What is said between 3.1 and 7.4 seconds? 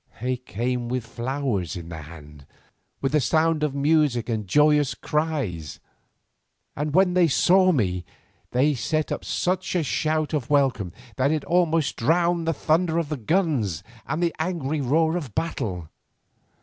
the sound of music and joyous cries, and when they